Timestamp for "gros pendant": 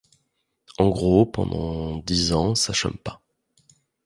0.89-1.97